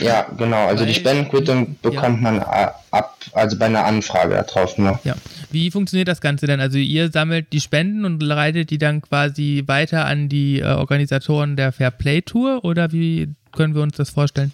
Ja, 0.00 0.26
genau. 0.38 0.66
Also 0.66 0.80
Weil, 0.80 0.86
die 0.86 0.94
Spendenquittung 0.94 1.76
bekommt 1.82 2.22
ja. 2.22 2.30
man 2.30 2.38
ab, 2.40 3.16
also 3.32 3.58
bei 3.58 3.66
einer 3.66 3.84
Anfrage 3.84 4.44
darauf 4.46 4.78
nur. 4.78 5.00
Ja. 5.02 5.16
Wie 5.50 5.72
funktioniert 5.72 6.06
das 6.06 6.20
Ganze 6.20 6.46
denn? 6.46 6.60
Also 6.60 6.78
ihr 6.78 7.10
sammelt 7.10 7.52
die 7.52 7.60
Spenden 7.60 8.04
und 8.04 8.22
leitet 8.22 8.70
die 8.70 8.78
dann 8.78 9.02
quasi 9.02 9.64
weiter 9.66 10.04
an 10.06 10.28
die 10.28 10.60
äh, 10.60 10.66
Organisatoren 10.66 11.56
der 11.56 11.72
Fair 11.72 11.90
Play 11.90 12.22
Tour 12.22 12.64
oder 12.64 12.92
wie 12.92 13.34
können 13.50 13.74
wir 13.74 13.82
uns 13.82 13.96
das 13.96 14.10
vorstellen? 14.10 14.52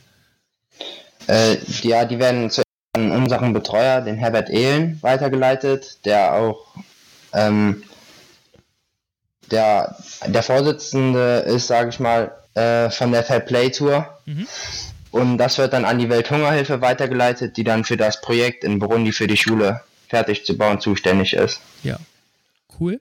Äh, 1.26 1.58
ja, 1.82 2.06
die 2.06 2.18
werden 2.18 2.48
zu 2.48 2.62
an 2.92 3.10
unseren 3.10 3.52
Betreuer, 3.52 4.00
den 4.00 4.16
Herbert 4.16 4.50
Ehlen, 4.50 4.98
weitergeleitet, 5.02 6.04
der 6.04 6.34
auch 6.34 6.66
ähm, 7.32 7.82
der, 9.50 9.96
der 10.26 10.42
Vorsitzende 10.42 11.38
ist, 11.46 11.66
sage 11.66 11.90
ich 11.90 12.00
mal, 12.00 12.32
äh, 12.54 12.90
von 12.90 13.12
der 13.12 13.22
Fair 13.24 13.40
Play 13.40 13.70
Tour. 13.70 14.18
Mhm. 14.26 14.46
Und 15.10 15.38
das 15.38 15.58
wird 15.58 15.72
dann 15.72 15.84
an 15.84 15.98
die 15.98 16.10
Welthungerhilfe 16.10 16.80
weitergeleitet, 16.80 17.56
die 17.56 17.64
dann 17.64 17.84
für 17.84 17.96
das 17.96 18.20
Projekt 18.20 18.64
in 18.64 18.78
Burundi 18.78 19.12
für 19.12 19.26
die 19.26 19.36
Schule 19.36 19.80
fertig 20.08 20.44
zu 20.44 20.56
bauen 20.56 20.80
zuständig 20.80 21.34
ist. 21.34 21.60
Ja, 21.82 21.98
cool. 22.78 23.00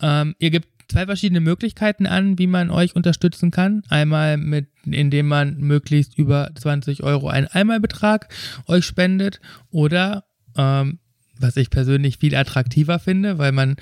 Ähm, 0.00 0.36
ihr 0.38 0.50
gebt 0.50 0.68
zwei 0.88 1.06
verschiedene 1.06 1.40
Möglichkeiten 1.40 2.06
an, 2.06 2.38
wie 2.38 2.46
man 2.46 2.70
euch 2.70 2.96
unterstützen 2.96 3.50
kann. 3.50 3.82
Einmal 3.88 4.36
mit, 4.36 4.68
indem 4.84 5.28
man 5.28 5.58
möglichst 5.58 6.16
über 6.18 6.50
20 6.54 7.02
Euro 7.02 7.28
einen 7.28 7.46
Einmalbetrag 7.46 8.28
euch 8.66 8.84
spendet 8.84 9.40
oder 9.70 10.24
ähm, 10.56 10.98
was 11.40 11.56
ich 11.56 11.70
persönlich 11.70 12.18
viel 12.18 12.34
attraktiver 12.34 12.98
finde, 12.98 13.38
weil 13.38 13.52
man 13.52 13.76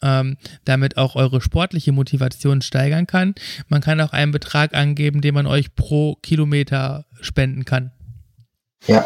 ähm, 0.00 0.38
damit 0.64 0.96
auch 0.96 1.14
eure 1.14 1.40
sportliche 1.40 1.92
Motivation 1.92 2.62
steigern 2.62 3.06
kann. 3.06 3.34
Man 3.68 3.82
kann 3.82 4.00
auch 4.00 4.12
einen 4.12 4.32
Betrag 4.32 4.74
angeben, 4.74 5.20
den 5.20 5.34
man 5.34 5.46
euch 5.46 5.74
pro 5.74 6.16
Kilometer 6.16 7.04
spenden 7.20 7.64
kann. 7.64 7.92
Ja. 8.86 9.04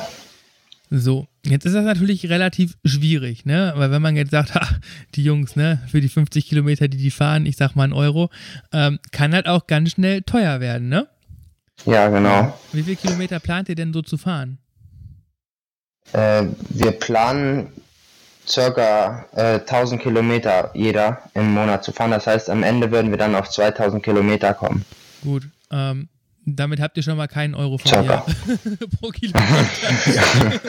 So, 0.90 1.26
jetzt 1.44 1.66
ist 1.66 1.74
das 1.74 1.84
natürlich 1.84 2.28
relativ 2.28 2.76
schwierig, 2.84 3.44
ne? 3.44 3.72
Weil 3.76 3.90
wenn 3.90 4.02
man 4.02 4.16
jetzt 4.16 4.30
sagt, 4.30 4.54
ha, 4.54 4.68
die 5.14 5.24
Jungs, 5.24 5.56
ne, 5.56 5.82
für 5.88 6.00
die 6.00 6.08
50 6.08 6.46
Kilometer, 6.46 6.88
die 6.88 6.98
die 6.98 7.10
fahren, 7.10 7.46
ich 7.46 7.56
sag 7.56 7.74
mal 7.74 7.84
einen 7.84 7.92
Euro, 7.92 8.30
ähm, 8.72 8.98
kann 9.10 9.34
halt 9.34 9.48
auch 9.48 9.66
ganz 9.66 9.90
schnell 9.90 10.22
teuer 10.22 10.60
werden, 10.60 10.88
ne? 10.88 11.08
Ja, 11.84 12.08
genau. 12.08 12.58
Wie 12.72 12.82
viele 12.82 12.96
Kilometer 12.96 13.40
plant 13.40 13.68
ihr 13.68 13.74
denn 13.74 13.92
so 13.92 14.00
zu 14.02 14.16
fahren? 14.16 14.58
Äh, 16.12 16.44
wir 16.70 16.92
planen 16.92 17.68
circa 18.46 19.26
äh, 19.34 19.58
1000 19.58 20.00
Kilometer 20.00 20.70
jeder 20.74 21.22
im 21.34 21.52
Monat 21.52 21.84
zu 21.84 21.92
fahren. 21.92 22.12
Das 22.12 22.26
heißt, 22.26 22.48
am 22.48 22.62
Ende 22.62 22.90
würden 22.90 23.10
wir 23.10 23.18
dann 23.18 23.34
auf 23.34 23.50
2000 23.50 24.02
Kilometer 24.02 24.54
kommen. 24.54 24.84
Gut. 25.22 25.48
Ähm, 25.70 26.08
damit 26.46 26.80
habt 26.80 26.96
ihr 26.96 27.02
schon 27.02 27.16
mal 27.16 27.26
keinen 27.26 27.56
Euro 27.56 27.76
von 27.76 28.06
mir 28.06 28.22
pro 29.00 29.10
Kilometer. 29.10 29.44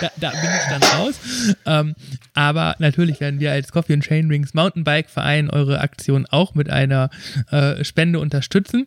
da, 0.00 0.10
da, 0.20 0.30
bin 0.30 0.40
ich 0.40 0.68
dann 0.68 0.82
raus. 0.82 1.20
Ähm, 1.64 1.94
aber 2.34 2.74
natürlich 2.80 3.20
werden 3.20 3.38
wir 3.38 3.52
als 3.52 3.70
Coffee 3.70 3.94
and 3.94 4.02
Chain 4.02 4.28
Rings 4.28 4.52
Mountainbike 4.52 5.08
Verein 5.08 5.48
eure 5.48 5.80
Aktion 5.80 6.26
auch 6.26 6.54
mit 6.54 6.70
einer 6.70 7.08
äh, 7.50 7.84
Spende 7.84 8.18
unterstützen. 8.18 8.86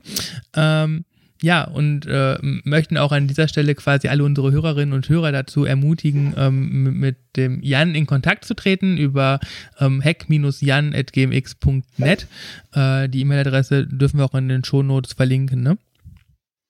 Ähm, 0.55 1.05
ja, 1.41 1.65
und 1.65 2.05
äh, 2.05 2.37
möchten 2.41 2.97
auch 2.97 3.11
an 3.11 3.27
dieser 3.27 3.47
Stelle 3.47 3.73
quasi 3.75 4.07
alle 4.07 4.23
unsere 4.23 4.51
Hörerinnen 4.51 4.93
und 4.93 5.07
Hörer 5.09 5.31
dazu 5.31 5.65
ermutigen, 5.65 6.33
ähm, 6.37 6.99
mit 6.99 7.17
dem 7.35 7.61
Jan 7.61 7.93
in 7.93 8.07
Kontakt 8.07 8.45
zu 8.45 8.55
treten 8.55 8.97
über 8.97 9.39
ähm, 9.79 10.03
hack-jan.gmx.net. 10.03 12.27
Äh, 12.73 13.09
die 13.09 13.21
E-Mail-Adresse 13.21 13.85
dürfen 13.85 14.17
wir 14.19 14.25
auch 14.25 14.33
in 14.33 14.49
den 14.49 14.63
Shownotes 14.63 15.13
verlinken, 15.13 15.61
ne? 15.61 15.77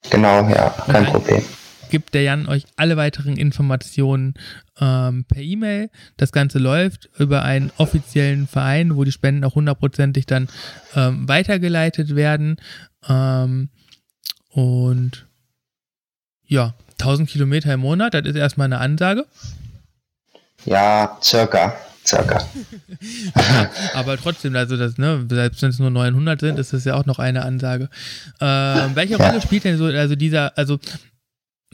Genau, 0.10 0.48
ja, 0.50 0.70
kein 0.70 1.06
Problem. 1.06 1.44
Gibt 1.90 2.14
der 2.14 2.24
Jan 2.24 2.48
euch 2.48 2.66
alle 2.76 2.98
weiteren 2.98 3.38
Informationen 3.38 4.34
ähm, 4.80 5.26
per 5.26 5.42
E-Mail. 5.42 5.90
Das 6.18 6.32
Ganze 6.32 6.60
läuft 6.60 7.10
über 7.18 7.44
einen 7.44 7.72
offiziellen 7.78 8.48
Verein, 8.48 8.96
wo 8.96 9.04
die 9.04 9.12
Spenden 9.12 9.44
auch 9.44 9.56
hundertprozentig 9.56 10.26
dann 10.26 10.50
ähm, 10.96 11.28
weitergeleitet 11.28 12.16
werden. 12.16 12.58
Ähm, 13.08 13.70
und 14.50 15.28
ja, 16.48 16.74
1000 17.00 17.30
Kilometer 17.30 17.74
im 17.74 17.82
Monat, 17.82 18.14
das 18.14 18.26
ist 18.26 18.36
erstmal 18.36 18.66
eine 18.66 18.80
Ansage. 18.80 19.26
Ja, 20.66 21.18
circa 21.22 21.76
circa. 22.06 22.46
aber 23.94 24.18
trotzdem, 24.18 24.56
also 24.56 24.78
das, 24.78 24.98
ne, 24.98 25.26
selbst 25.30 25.62
wenn 25.62 25.70
es 25.70 25.80
nur 25.80 25.90
900 25.90 26.40
sind, 26.40 26.60
ist 26.60 26.74
das 26.74 26.86
ja 26.86 26.96
auch 26.96 27.06
noch 27.06 27.20
eine 27.20 27.44
Ansage. 27.44 27.90
Ähm, 28.40 28.92
welche 28.96 29.18
Rolle 29.18 29.42
spielt 29.42 29.64
denn 29.64 29.78
so, 29.78 29.86
also 29.86 30.16
dieser, 30.16 30.58
also 30.58 30.80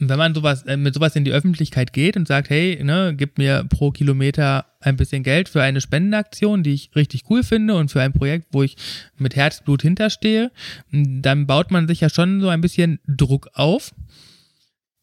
wenn 0.08 0.18
man 0.18 0.34
sowas, 0.34 0.62
äh, 0.64 0.76
mit 0.76 0.94
sowas 0.94 1.14
in 1.16 1.24
die 1.24 1.32
Öffentlichkeit 1.32 1.92
geht 1.92 2.16
und 2.16 2.26
sagt, 2.26 2.50
hey, 2.50 2.82
ne, 2.82 3.14
gib 3.16 3.38
mir 3.38 3.64
pro 3.68 3.90
Kilometer 3.90 4.66
ein 4.80 4.96
bisschen 4.96 5.22
Geld 5.22 5.48
für 5.48 5.62
eine 5.62 5.80
Spendenaktion, 5.80 6.62
die 6.62 6.74
ich 6.74 6.90
richtig 6.96 7.22
cool 7.30 7.42
finde 7.42 7.74
und 7.74 7.90
für 7.90 8.02
ein 8.02 8.12
Projekt, 8.12 8.48
wo 8.52 8.62
ich 8.62 8.76
mit 9.16 9.36
Herzblut 9.36 9.82
hinterstehe, 9.82 10.50
dann 10.90 11.46
baut 11.46 11.70
man 11.70 11.86
sich 11.86 12.00
ja 12.00 12.10
schon 12.10 12.40
so 12.40 12.48
ein 12.48 12.60
bisschen 12.60 12.98
Druck 13.06 13.48
auf, 13.54 13.94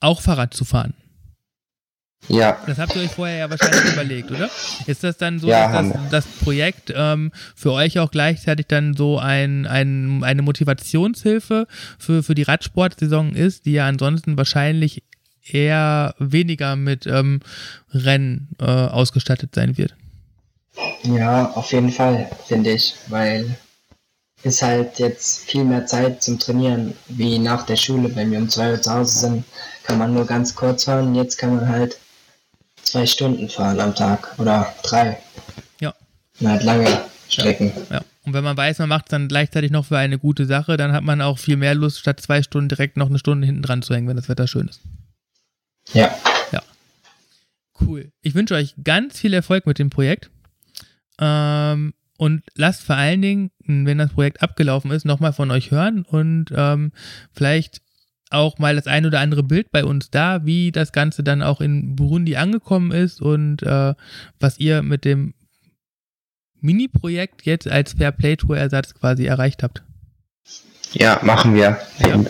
auch 0.01 0.21
Fahrrad 0.21 0.53
zu 0.53 0.65
fahren. 0.65 0.93
Ja. 2.27 2.57
Das 2.67 2.77
habt 2.77 2.95
ihr 2.95 3.01
euch 3.01 3.11
vorher 3.11 3.37
ja 3.37 3.49
wahrscheinlich 3.49 3.93
überlegt, 3.93 4.29
oder? 4.29 4.49
Ist 4.85 5.03
das 5.03 5.17
dann 5.17 5.39
so, 5.39 5.47
ja, 5.47 5.71
dass 5.71 5.91
das, 5.91 6.01
das 6.09 6.27
Projekt 6.43 6.93
ähm, 6.95 7.31
für 7.55 7.71
euch 7.71 7.99
auch 7.99 8.11
gleichzeitig 8.11 8.67
dann 8.67 8.95
so 8.95 9.17
ein, 9.17 9.65
ein, 9.65 10.23
eine 10.23 10.41
Motivationshilfe 10.41 11.67
für, 11.97 12.23
für 12.23 12.35
die 12.35 12.43
Radsportsaison 12.43 13.33
ist, 13.33 13.65
die 13.65 13.73
ja 13.73 13.87
ansonsten 13.87 14.37
wahrscheinlich 14.37 15.03
eher 15.51 16.13
weniger 16.19 16.75
mit 16.75 17.07
ähm, 17.07 17.39
Rennen 17.93 18.49
äh, 18.59 18.65
ausgestattet 18.65 19.55
sein 19.55 19.77
wird? 19.77 19.95
Ja, 21.03 21.51
auf 21.53 21.71
jeden 21.71 21.91
Fall, 21.91 22.29
finde 22.47 22.71
ich, 22.71 22.95
weil 23.07 23.57
es 24.43 24.61
halt 24.61 24.99
jetzt 24.99 25.39
viel 25.39 25.65
mehr 25.65 25.85
Zeit 25.85 26.23
zum 26.23 26.39
Trainieren 26.39 26.93
wie 27.07 27.39
nach 27.39 27.65
der 27.65 27.75
Schule. 27.75 28.15
Wenn 28.15 28.31
wir 28.31 28.39
um 28.39 28.49
zwei 28.49 28.71
Uhr 28.71 28.81
zu 28.81 28.93
Hause 28.93 29.19
sind, 29.19 29.43
kann 29.83 29.97
man 29.97 30.13
nur 30.13 30.25
ganz 30.25 30.55
kurz 30.55 30.85
fahren. 30.85 31.15
Jetzt 31.15 31.37
kann 31.37 31.55
man 31.55 31.67
halt 31.67 31.97
zwei 32.91 33.05
Stunden 33.05 33.49
fahren 33.49 33.79
am 33.79 33.95
Tag 33.95 34.37
oder 34.37 34.73
drei. 34.83 35.17
Ja. 35.79 35.93
Und 36.39 36.47
halt 36.47 36.63
lange 36.63 37.01
Strecken. 37.27 37.71
Ja. 37.89 37.97
ja. 37.97 38.01
Und 38.25 38.33
wenn 38.33 38.43
man 38.43 38.57
weiß, 38.57 38.79
man 38.79 38.89
macht 38.89 39.05
es 39.05 39.09
dann 39.11 39.27
gleichzeitig 39.27 39.71
noch 39.71 39.85
für 39.85 39.97
eine 39.97 40.19
gute 40.19 40.45
Sache, 40.45 40.77
dann 40.77 40.91
hat 40.91 41.03
man 41.03 41.21
auch 41.21 41.39
viel 41.39 41.57
mehr 41.57 41.75
Lust, 41.75 41.99
statt 41.99 42.19
zwei 42.19 42.43
Stunden 42.43 42.69
direkt 42.69 42.97
noch 42.97 43.09
eine 43.09 43.19
Stunde 43.19 43.45
hinten 43.45 43.61
dran 43.61 43.81
zu 43.81 43.95
hängen, 43.95 44.07
wenn 44.07 44.17
das 44.17 44.29
Wetter 44.29 44.47
schön 44.47 44.67
ist. 44.67 44.81
Ja. 45.93 46.15
Ja. 46.51 46.61
Cool. 47.81 48.11
Ich 48.21 48.35
wünsche 48.35 48.55
euch 48.55 48.75
ganz 48.83 49.19
viel 49.19 49.33
Erfolg 49.33 49.65
mit 49.65 49.79
dem 49.79 49.89
Projekt. 49.89 50.29
Ähm, 51.19 51.93
und 52.17 52.43
lasst 52.55 52.83
vor 52.83 52.97
allen 52.97 53.21
Dingen, 53.21 53.51
wenn 53.65 53.97
das 53.97 54.11
Projekt 54.11 54.43
abgelaufen 54.43 54.91
ist, 54.91 55.05
nochmal 55.05 55.33
von 55.33 55.51
euch 55.51 55.71
hören 55.71 56.03
und 56.03 56.47
ähm, 56.53 56.91
vielleicht 57.31 57.81
auch 58.29 58.59
mal 58.59 58.75
das 58.75 58.87
ein 58.87 59.05
oder 59.05 59.19
andere 59.19 59.43
Bild 59.43 59.71
bei 59.71 59.83
uns 59.83 60.11
da, 60.11 60.45
wie 60.45 60.71
das 60.71 60.91
Ganze 60.91 61.23
dann 61.23 61.41
auch 61.41 61.61
in 61.61 61.95
Burundi 61.95 62.35
angekommen 62.35 62.91
ist 62.91 63.21
und 63.21 63.63
äh, 63.63 63.93
was 64.39 64.59
ihr 64.59 64.81
mit 64.81 65.05
dem 65.05 65.33
Mini-Projekt 66.61 67.45
jetzt 67.45 67.67
als 67.67 67.93
Fair 67.93 68.11
Play 68.11 68.35
Tour 68.35 68.57
Ersatz 68.57 68.93
quasi 68.93 69.25
erreicht 69.25 69.63
habt. 69.63 69.83
Ja, 70.93 71.19
machen 71.23 71.55
wir. 71.55 71.79
Ja. 71.99 72.23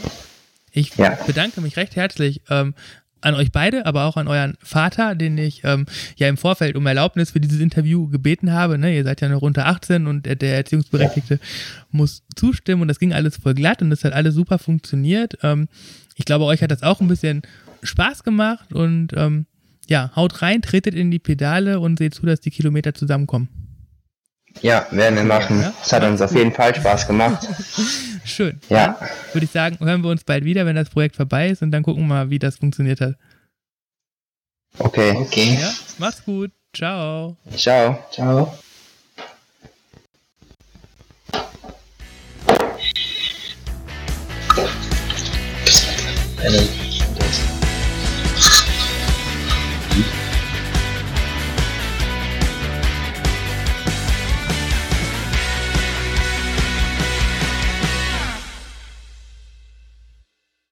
Ich 0.71 0.95
ja. 0.95 1.17
bedanke 1.25 1.61
mich 1.61 1.77
recht 1.77 1.95
herzlich. 1.95 2.41
Ähm, 2.49 2.75
an 3.21 3.35
euch 3.35 3.51
beide, 3.51 3.85
aber 3.85 4.05
auch 4.05 4.17
an 4.17 4.27
euren 4.27 4.57
Vater, 4.61 5.15
den 5.15 5.37
ich 5.37 5.61
ähm, 5.63 5.85
ja 6.15 6.27
im 6.27 6.37
Vorfeld 6.37 6.75
um 6.75 6.85
Erlaubnis 6.85 7.31
für 7.31 7.39
dieses 7.39 7.59
Interview 7.59 8.07
gebeten 8.07 8.51
habe. 8.51 8.77
Ne? 8.77 8.95
Ihr 8.95 9.03
seid 9.03 9.21
ja 9.21 9.29
noch 9.29 9.41
unter 9.41 9.67
18 9.67 10.07
und 10.07 10.25
der, 10.25 10.35
der 10.35 10.55
Erziehungsberechtigte 10.55 11.39
muss 11.91 12.23
zustimmen 12.35 12.81
und 12.81 12.87
das 12.87 12.99
ging 12.99 13.13
alles 13.13 13.37
voll 13.37 13.53
glatt 13.53 13.81
und 13.81 13.89
das 13.89 14.03
hat 14.03 14.13
alles 14.13 14.35
super 14.35 14.57
funktioniert. 14.57 15.37
Ähm, 15.43 15.67
ich 16.15 16.25
glaube, 16.25 16.45
euch 16.45 16.61
hat 16.61 16.71
das 16.71 16.83
auch 16.83 17.01
ein 17.01 17.07
bisschen 17.07 17.41
Spaß 17.83 18.23
gemacht 18.23 18.73
und 18.73 19.13
ähm, 19.15 19.45
ja, 19.87 20.11
haut 20.15 20.41
rein, 20.41 20.61
tretet 20.61 20.93
in 20.93 21.11
die 21.11 21.19
Pedale 21.19 21.79
und 21.79 21.97
seht 21.97 22.13
zu, 22.13 22.25
dass 22.25 22.39
die 22.39 22.51
Kilometer 22.51 22.93
zusammenkommen. 22.93 23.49
Ja, 24.61 24.85
werden 24.91 25.15
wir 25.15 25.23
machen. 25.23 25.61
Ja? 25.61 25.73
Es 25.81 25.93
hat 25.93 26.03
uns 26.03 26.21
auf 26.21 26.35
jeden 26.35 26.51
Fall 26.51 26.75
Spaß 26.75 27.07
gemacht. 27.07 27.47
Schön. 28.25 28.59
Ja. 28.69 28.97
Würde 29.33 29.45
ich 29.45 29.51
sagen, 29.51 29.77
hören 29.79 30.03
wir 30.03 30.09
uns 30.09 30.23
bald 30.23 30.43
wieder, 30.43 30.65
wenn 30.65 30.75
das 30.75 30.89
Projekt 30.89 31.15
vorbei 31.15 31.49
ist 31.49 31.61
und 31.61 31.71
dann 31.71 31.83
gucken 31.83 32.03
wir 32.03 32.07
mal, 32.07 32.29
wie 32.29 32.39
das 32.39 32.57
funktioniert 32.57 33.01
hat. 33.01 33.15
Okay. 34.77 35.13
Okay. 35.15 35.57
Ja, 35.59 35.71
macht's 35.97 36.23
gut. 36.23 36.51
Ciao. 36.73 37.37
Ciao. 37.55 37.99
Ciao. 38.11 38.53
Eine 46.41 46.78